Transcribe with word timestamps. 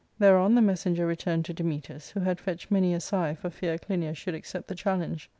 Thereon 0.17 0.55
the 0.55 0.63
messenger 0.63 1.05
returned 1.05 1.45
to 1.45 1.53
Dametas, 1.53 2.09
who 2.13 2.21
had 2.21 2.39
fetched 2.39 2.71
many 2.71 2.91
a 2.95 2.99
sigh 2.99 3.35
for 3.35 3.51
fear 3.51 3.77
Clinias 3.77 4.17
should 4.17 4.33
accept 4.33 4.67
the 4.67 4.73
challenge. 4.73 5.29